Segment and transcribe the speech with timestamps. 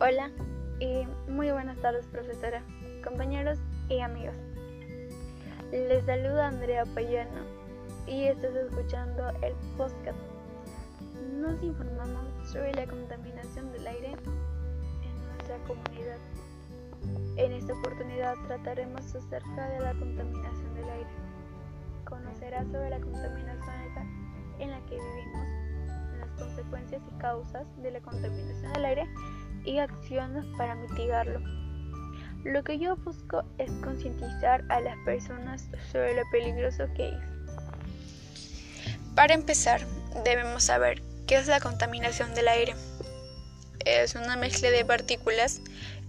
[0.00, 0.30] Hola
[0.78, 2.62] y muy buenas tardes profesora,
[3.02, 4.36] compañeros y amigos.
[5.72, 7.40] Les saluda Andrea Payano
[8.06, 10.16] y estás escuchando el podcast.
[11.32, 16.18] Nos informamos sobre la contaminación del aire en nuestra comunidad.
[17.34, 21.10] En esta oportunidad trataremos acerca de la contaminación del aire.
[22.04, 23.74] Conocerás sobre la contaminación
[24.60, 25.48] en la que vivimos,
[26.20, 29.08] las consecuencias y causas de la contaminación del aire
[29.68, 31.40] y acciones para mitigarlo.
[32.44, 37.14] Lo que yo busco es concientizar a las personas sobre lo peligroso que es.
[39.14, 39.82] Para empezar,
[40.24, 42.74] debemos saber qué es la contaminación del aire.
[43.84, 45.60] Es una mezcla de partículas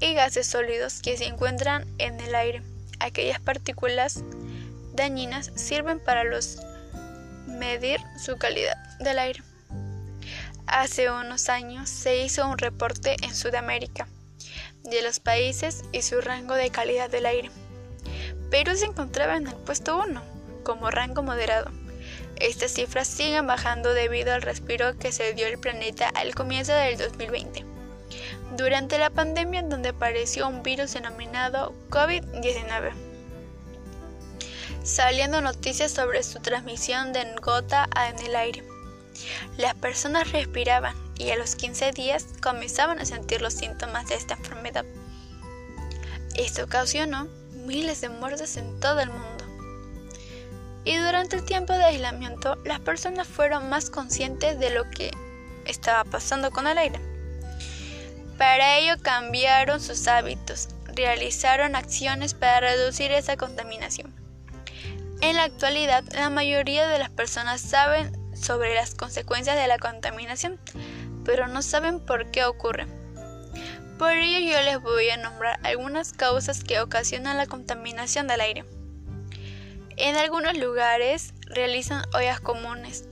[0.00, 2.62] y gases sólidos que se encuentran en el aire.
[3.00, 4.24] Aquellas partículas
[4.94, 6.58] dañinas sirven para los
[7.46, 9.42] medir su calidad del aire.
[10.66, 14.08] Hace unos años se hizo un reporte en Sudamérica
[14.84, 17.50] de los países y su rango de calidad del aire.
[18.50, 20.22] Perú se encontraba en el puesto 1
[20.62, 21.70] como rango moderado.
[22.36, 26.98] Estas cifras siguen bajando debido al respiro que se dio el planeta al comienzo del
[26.98, 27.64] 2020,
[28.56, 32.92] durante la pandemia en donde apareció un virus denominado COVID-19,
[34.82, 38.71] saliendo noticias sobre su transmisión de gota en el aire.
[39.56, 44.34] Las personas respiraban y a los 15 días comenzaban a sentir los síntomas de esta
[44.34, 44.84] enfermedad.
[46.34, 49.44] Esto ocasionó miles de muertes en todo el mundo.
[50.84, 55.12] Y durante el tiempo de aislamiento, las personas fueron más conscientes de lo que
[55.64, 57.00] estaba pasando con el aire.
[58.36, 64.12] Para ello cambiaron sus hábitos, realizaron acciones para reducir esa contaminación.
[65.20, 68.10] En la actualidad, la mayoría de las personas saben
[68.42, 70.58] sobre las consecuencias de la contaminación,
[71.24, 72.86] pero no saben por qué ocurre.
[73.98, 78.64] Por ello yo les voy a nombrar algunas causas que ocasionan la contaminación del aire.
[79.96, 83.04] En algunos lugares realizan ollas comunes,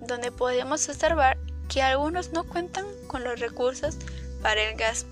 [0.00, 1.38] donde podemos observar
[1.68, 3.96] que algunos no cuentan con los recursos
[4.42, 5.06] para el gas.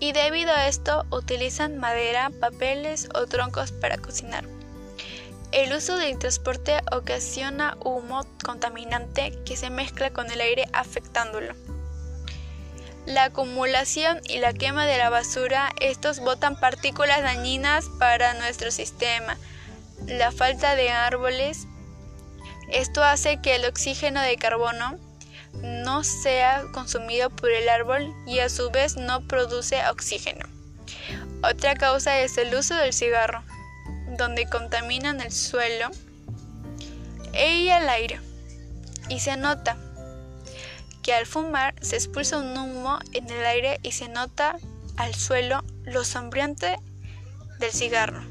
[0.00, 4.44] Y debido a esto utilizan madera, papeles o troncos para cocinar.
[5.52, 11.54] El uso del transporte ocasiona humo contaminante que se mezcla con el aire afectándolo.
[13.04, 19.36] La acumulación y la quema de la basura, estos botan partículas dañinas para nuestro sistema.
[20.06, 21.66] La falta de árboles,
[22.70, 24.98] esto hace que el oxígeno de carbono
[25.52, 30.46] no sea consumido por el árbol y a su vez no produce oxígeno.
[31.42, 33.44] Otra causa es el uso del cigarro
[34.16, 35.90] donde contaminan el suelo
[37.34, 38.20] y el aire.
[39.08, 39.76] Y se nota
[41.02, 44.58] que al fumar se expulsa un humo en el aire y se nota
[44.96, 46.78] al suelo lo sombriante
[47.58, 48.22] del cigarro.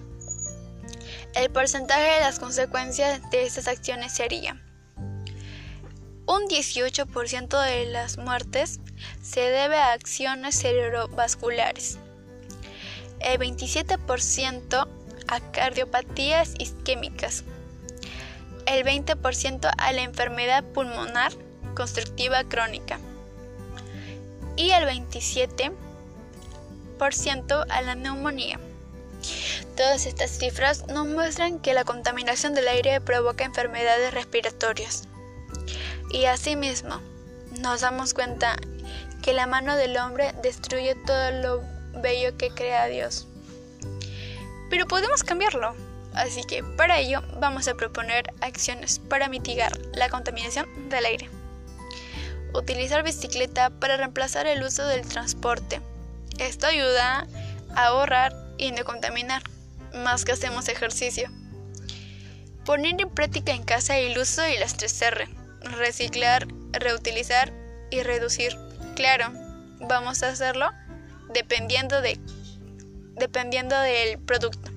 [1.36, 4.62] El porcentaje de las consecuencias de estas acciones sería
[6.28, 8.80] un 18% de las muertes
[9.22, 11.98] se debe a acciones cerebrovasculares,
[13.20, 14.88] el 27%
[15.32, 17.46] a cardiopatías isquémicas,
[18.66, 21.32] el 20% a la enfermedad pulmonar
[21.74, 23.00] constructiva crónica
[24.58, 28.60] y el 27% a la neumonía.
[29.78, 35.08] Todas estas cifras nos muestran que la contaminación del aire provoca enfermedades respiratorias.
[36.12, 37.00] Y asimismo,
[37.62, 38.58] nos damos cuenta
[39.22, 41.64] que la mano del hombre destruye todo lo
[42.02, 43.28] bello que crea Dios
[44.72, 45.76] pero podemos cambiarlo.
[46.14, 51.30] Así que para ello vamos a proponer acciones para mitigar la contaminación del aire.
[52.54, 55.82] Utilizar bicicleta para reemplazar el uso del transporte.
[56.40, 57.28] Esto ayuda
[57.76, 59.44] a ahorrar y no contaminar,
[59.94, 61.30] más que hacemos ejercicio.
[62.66, 65.30] Poner en práctica en casa el uso de las 3R.
[65.78, 67.54] Reciclar, reutilizar
[67.90, 68.58] y reducir.
[68.96, 69.32] Claro,
[69.80, 70.72] vamos a hacerlo
[71.34, 72.20] dependiendo de
[73.16, 74.72] dependiendo del producto.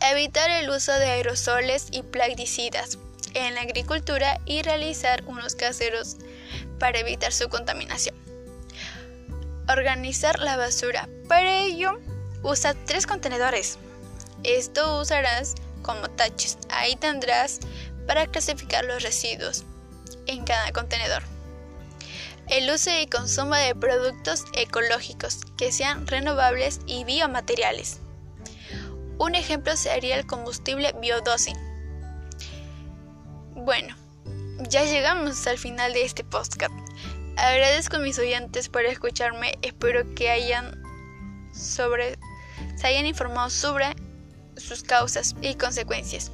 [0.00, 2.98] Evitar el uso de aerosoles y plaguicidas
[3.34, 6.16] en la agricultura y realizar unos caseros
[6.78, 8.14] para evitar su contaminación.
[9.68, 11.08] Organizar la basura.
[11.28, 12.00] Para ello,
[12.42, 13.78] usa tres contenedores.
[14.44, 16.58] Esto usarás como taches.
[16.70, 17.58] Ahí tendrás
[18.06, 19.64] para clasificar los residuos
[20.26, 21.35] en cada contenedor
[22.48, 28.00] el uso y consumo de productos ecológicos que sean renovables y biomateriales.
[29.18, 31.56] Un ejemplo sería el combustible biodosing.
[33.54, 33.96] Bueno,
[34.68, 36.72] ya llegamos al final de este podcast.
[37.36, 39.58] Agradezco a mis oyentes por escucharme.
[39.62, 40.82] Espero que hayan
[41.52, 42.18] sobre,
[42.76, 43.96] se hayan informado sobre
[44.56, 46.30] sus causas y consecuencias.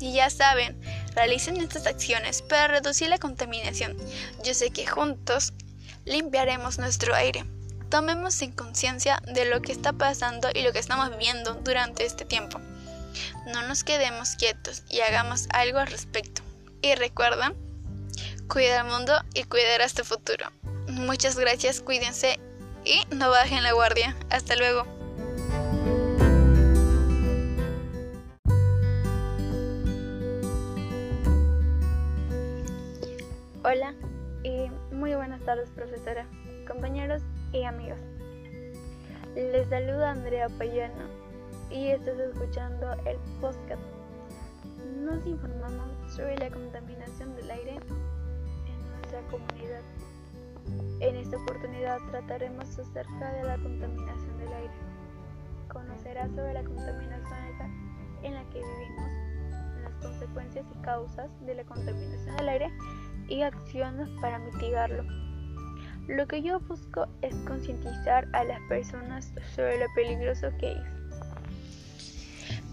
[0.00, 0.78] Y ya saben,
[1.14, 3.96] realicen estas acciones para reducir la contaminación.
[4.42, 5.52] Yo sé que juntos
[6.04, 7.44] limpiaremos nuestro aire.
[7.90, 12.24] Tomemos en conciencia de lo que está pasando y lo que estamos viviendo durante este
[12.24, 12.60] tiempo.
[13.46, 16.42] No nos quedemos quietos y hagamos algo al respecto.
[16.82, 17.52] Y recuerda,
[18.48, 20.50] cuida el mundo y cuidarás tu futuro.
[20.88, 22.38] Muchas gracias, cuídense
[22.84, 24.16] y no bajen la guardia.
[24.30, 24.93] Hasta luego.
[33.74, 33.92] Hola
[34.44, 36.28] y muy buenas tardes profesora,
[36.64, 37.22] compañeros
[37.52, 37.98] y amigos.
[39.34, 41.06] Les saluda Andrea Payano
[41.70, 43.82] y estás escuchando el podcast.
[45.00, 49.82] Nos informamos sobre la contaminación del aire en nuestra comunidad.
[51.00, 54.74] En esta oportunidad trataremos acerca de la contaminación del aire.
[55.66, 57.72] Conocerás sobre la contaminación
[58.22, 59.10] en la que vivimos,
[59.82, 62.72] las consecuencias y causas de la contaminación del aire
[63.28, 65.04] y acciones para mitigarlo.
[66.06, 70.78] Lo que yo busco es concientizar a las personas sobre lo peligroso que es.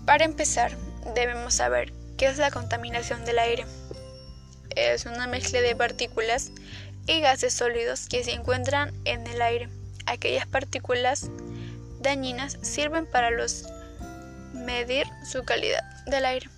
[0.05, 0.75] Para empezar,
[1.15, 3.65] debemos saber qué es la contaminación del aire.
[4.75, 6.51] Es una mezcla de partículas
[7.07, 9.69] y gases sólidos que se encuentran en el aire.
[10.05, 11.29] Aquellas partículas
[12.01, 13.65] dañinas sirven para los
[14.53, 16.49] medir su calidad del aire.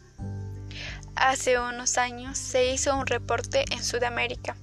[1.15, 4.57] Hace unos años se hizo un reporte en Sudamérica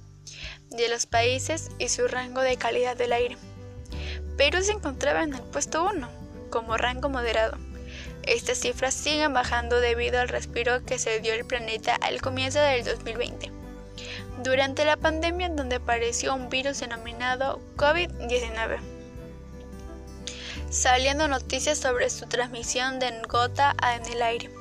[0.69, 3.37] de los países y su rango de calidad del aire.
[4.37, 6.09] Perú se encontraba en el puesto 1
[6.49, 7.57] como rango moderado.
[8.23, 12.83] Estas cifras siguen bajando debido al respiro que se dio el planeta al comienzo del
[12.83, 13.51] 2020,
[14.43, 18.79] durante la pandemia donde apareció un virus denominado COVID-19,
[20.69, 24.60] saliendo noticias sobre su transmisión de gota en el aire.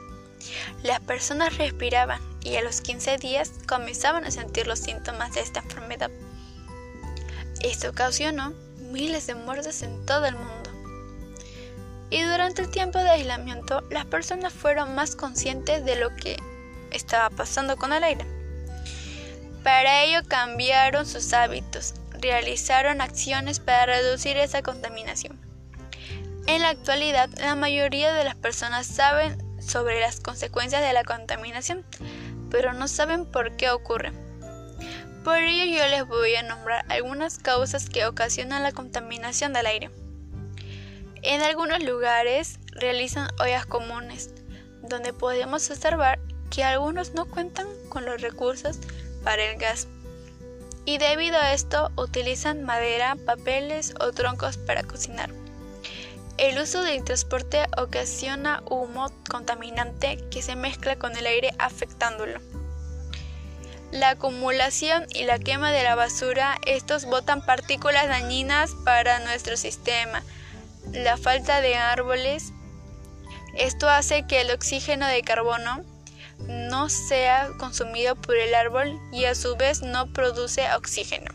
[0.83, 5.61] Las personas respiraban y a los 15 días comenzaban a sentir los síntomas de esta
[5.61, 6.11] enfermedad.
[7.63, 10.71] Esto ocasionó miles de muertes en todo el mundo.
[12.11, 16.37] Y durante el tiempo de aislamiento, las personas fueron más conscientes de lo que
[16.91, 18.27] estaba pasando con el aire.
[19.63, 25.39] Para ello cambiaron sus hábitos, realizaron acciones para reducir esa contaminación.
[26.47, 31.85] En la actualidad, la mayoría de las personas saben sobre las consecuencias de la contaminación,
[32.51, 34.13] pero no saben por qué ocurre.
[35.25, 39.91] Por ello yo les voy a nombrar algunas causas que ocasionan la contaminación del aire.
[41.23, 44.31] En algunos lugares realizan ollas comunes,
[44.83, 46.19] donde podemos observar
[46.51, 48.79] que algunos no cuentan con los recursos
[49.23, 49.89] para el gas.
[50.87, 55.31] Y debido a esto utilizan madera, papeles o troncos para cocinar.
[56.41, 62.41] El uso del transporte ocasiona humo contaminante que se mezcla con el aire afectándolo.
[63.93, 70.23] La acumulación y la quema de la basura, estos botan partículas dañinas para nuestro sistema.
[70.95, 72.55] La falta de árboles,
[73.55, 75.85] esto hace que el oxígeno de carbono
[76.49, 81.35] no sea consumido por el árbol y a su vez no produce oxígeno.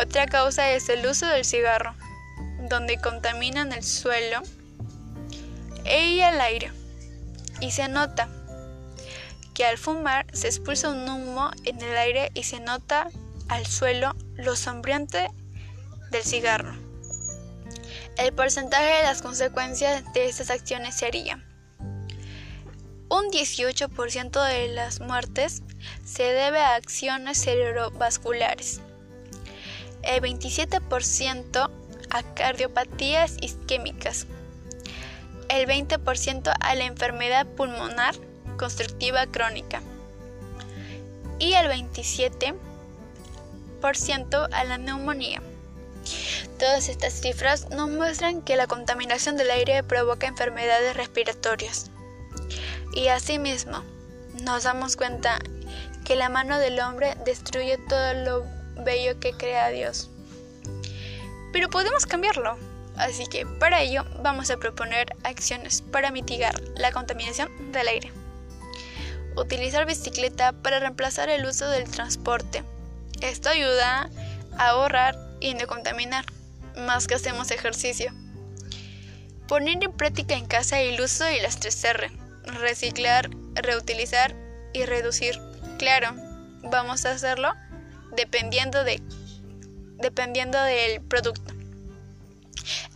[0.00, 1.96] Otra causa es el uso del cigarro
[2.68, 4.42] donde contaminan el suelo
[5.84, 6.72] y el aire.
[7.60, 8.28] Y se nota
[9.54, 13.08] que al fumar se expulsa un humo en el aire y se nota
[13.48, 15.28] al suelo lo sombriante
[16.10, 16.74] del cigarro.
[18.18, 21.42] El porcentaje de las consecuencias de estas acciones sería
[23.08, 25.62] un 18% de las muertes
[26.04, 28.80] se debe a acciones cerebrovasculares,
[30.02, 31.70] el 27%
[32.10, 34.26] a cardiopatías isquémicas,
[35.48, 38.14] el 20% a la enfermedad pulmonar
[38.56, 39.80] constructiva crónica
[41.38, 45.42] y el 27% a la neumonía.
[46.58, 51.90] Todas estas cifras nos muestran que la contaminación del aire provoca enfermedades respiratorias.
[52.94, 53.82] Y asimismo,
[54.42, 55.38] nos damos cuenta
[56.04, 58.46] que la mano del hombre destruye todo lo
[58.84, 60.10] bello que crea Dios
[61.56, 62.58] pero podemos cambiarlo.
[62.98, 68.12] Así que para ello vamos a proponer acciones para mitigar la contaminación del aire.
[69.36, 72.62] Utilizar bicicleta para reemplazar el uso del transporte.
[73.22, 74.10] Esto ayuda
[74.58, 76.26] a ahorrar y no contaminar,
[76.76, 78.12] más que hacemos ejercicio.
[79.48, 82.10] Poner en práctica en casa el uso de las 3R.
[82.60, 84.34] Reciclar, reutilizar
[84.74, 85.40] y reducir.
[85.78, 86.14] Claro,
[86.64, 87.54] vamos a hacerlo
[88.14, 89.00] dependiendo de
[89.98, 91.54] dependiendo del producto.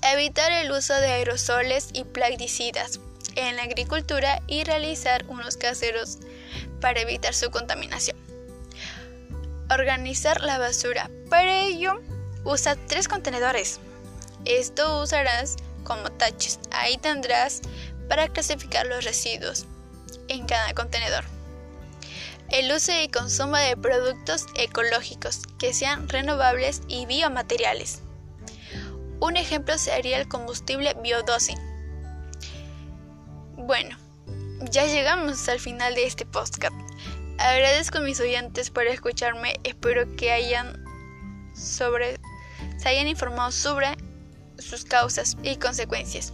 [0.02, 3.00] Evitar el uso de aerosoles y plaguicidas
[3.37, 6.19] en la agricultura y realizar unos caseros
[6.80, 8.16] para evitar su contaminación.
[9.71, 11.11] Organizar la basura.
[11.28, 12.00] Para ello,
[12.45, 13.78] usa tres contenedores.
[14.45, 16.59] Esto usarás como taches.
[16.73, 17.61] Ahí tendrás
[18.09, 19.66] para clasificar los residuos
[20.28, 21.25] en cada contenedor.
[22.50, 28.02] El uso y consumo de productos ecológicos que sean renovables y biomateriales.
[29.21, 31.59] Un ejemplo sería el combustible biodosing.
[33.57, 33.97] Bueno,
[34.62, 36.75] ya llegamos al final de este podcast.
[37.38, 39.61] Agradezco a mis oyentes por escucharme.
[39.62, 40.85] Espero que hayan
[41.54, 42.19] sobre,
[42.78, 43.97] se hayan informado sobre
[44.59, 46.33] sus causas y consecuencias.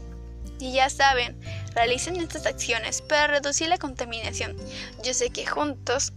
[0.61, 1.39] Y ya saben,
[1.77, 4.57] realicen estas acciones para reducir la contaminación.
[5.05, 6.13] Yo sé que juntos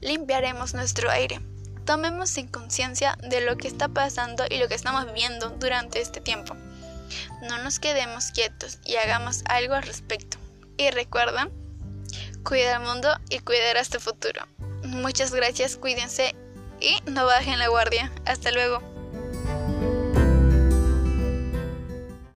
[0.00, 1.40] limpiaremos nuestro aire.
[1.84, 6.20] Tomemos en conciencia de lo que está pasando y lo que estamos viendo durante este
[6.20, 6.56] tiempo.
[7.42, 10.38] No nos quedemos quietos y hagamos algo al respecto.
[10.78, 11.48] Y recuerda,
[12.42, 14.46] cuida el mundo y cuidar este futuro.
[14.82, 16.34] Muchas gracias, cuídense
[16.80, 18.10] y no bajen la guardia.
[18.24, 18.91] Hasta luego.